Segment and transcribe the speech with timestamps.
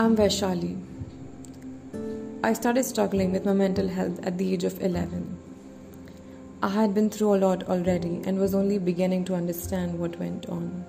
[0.00, 0.82] I'm Vaishali.
[2.42, 5.36] I started struggling with my mental health at the age of 11.
[6.62, 10.46] I had been through a lot already and was only beginning to understand what went
[10.46, 10.86] on.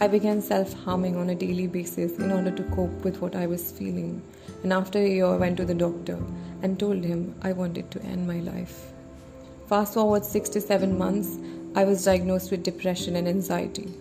[0.00, 3.46] I began self harming on a daily basis in order to cope with what I
[3.46, 4.20] was feeling,
[4.64, 6.18] and after a year, I went to the doctor
[6.62, 8.92] and told him I wanted to end my life.
[9.68, 11.38] Fast forward six to seven months,
[11.76, 13.94] I was diagnosed with depression and anxiety.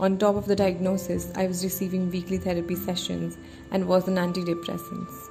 [0.00, 3.36] On top of the diagnosis, I was receiving weekly therapy sessions
[3.70, 5.30] and was on antidepressants.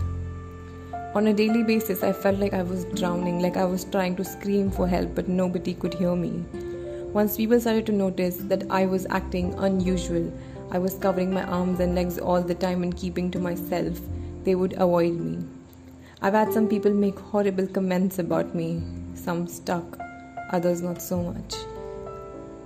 [1.16, 4.24] On a daily basis, I felt like I was drowning, like I was trying to
[4.24, 6.46] scream for help, but nobody could hear me.
[7.14, 10.32] Once people started to notice that I was acting unusual,
[10.70, 14.00] I was covering my arms and legs all the time and keeping to myself,
[14.44, 15.48] they would avoid me.
[16.22, 18.84] I've had some people make horrible comments about me,
[19.16, 19.98] some stuck,
[20.52, 21.56] others not so much.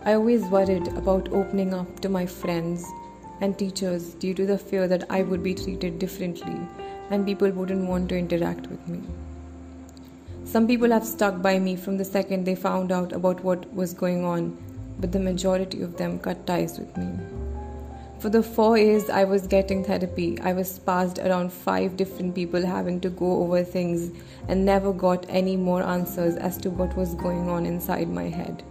[0.05, 2.85] I always worried about opening up to my friends
[3.39, 6.59] and teachers due to the fear that I would be treated differently
[7.09, 9.01] and people wouldn't want to interact with me.
[10.43, 13.93] Some people have stuck by me from the second they found out about what was
[13.93, 14.57] going on,
[14.99, 17.07] but the majority of them cut ties with me.
[18.19, 22.65] For the four years I was getting therapy, I was passed around five different people
[22.65, 24.11] having to go over things
[24.49, 28.63] and never got any more answers as to what was going on inside my head.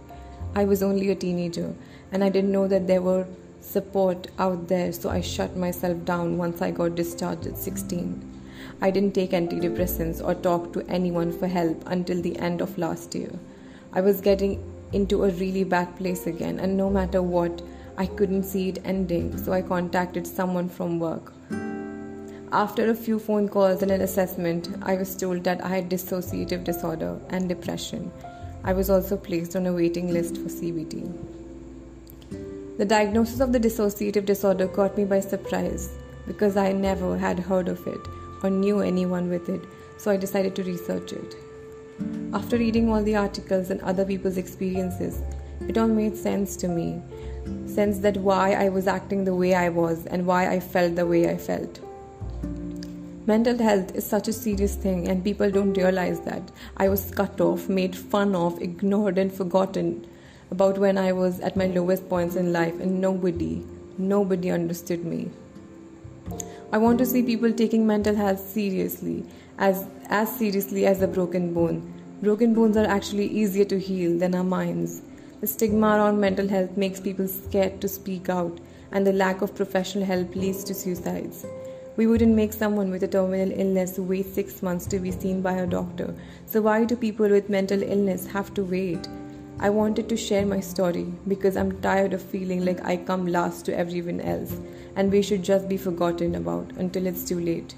[0.55, 1.73] I was only a teenager
[2.11, 3.25] and I didn't know that there were
[3.59, 8.41] support out there, so I shut myself down once I got discharged at 16.
[8.81, 13.15] I didn't take antidepressants or talk to anyone for help until the end of last
[13.15, 13.31] year.
[13.93, 17.63] I was getting into a really bad place again, and no matter what,
[17.97, 21.33] I couldn't see it ending, so I contacted someone from work.
[22.51, 26.63] After a few phone calls and an assessment, I was told that I had dissociative
[26.63, 28.11] disorder and depression
[28.65, 31.11] I was also placed on a waiting list for CBT.
[32.77, 35.89] The diagnosis of the dissociative disorder caught me by surprise
[36.25, 37.99] because I never had heard of it
[38.41, 39.61] or knew anyone with it,
[39.97, 41.35] so I decided to research it.
[42.33, 45.21] After reading all the articles and other people's experiences,
[45.67, 47.01] it all made sense to me.
[47.67, 51.05] Sense that why I was acting the way I was and why I felt the
[51.05, 51.79] way I felt.
[53.25, 56.51] Mental health is such a serious thing, and people don't realize that.
[56.75, 60.05] I was cut off, made fun of, ignored, and forgotten
[60.51, 63.65] about when I was at my lowest points in life, and nobody,
[63.97, 65.31] nobody understood me.
[66.73, 69.25] I want to see people taking mental health seriously,
[69.57, 71.93] as, as seriously as a broken bone.
[72.21, 75.01] Broken bones are actually easier to heal than our minds.
[75.39, 78.59] The stigma around mental health makes people scared to speak out,
[78.91, 81.45] and the lack of professional help leads to suicides.
[81.95, 85.53] We wouldn't make someone with a terminal illness wait six months to be seen by
[85.53, 86.15] a doctor.
[86.47, 89.07] So, why do people with mental illness have to wait?
[89.59, 93.65] I wanted to share my story because I'm tired of feeling like I come last
[93.65, 94.55] to everyone else
[94.95, 97.75] and we should just be forgotten about until it's too late.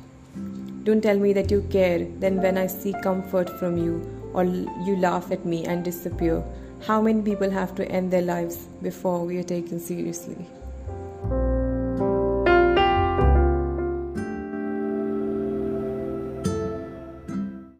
[0.83, 4.95] Don't tell me that you care, then when I seek comfort from you or you
[4.97, 6.41] laugh at me and disappear,
[6.87, 10.47] how many people have to end their lives before we are taken seriously?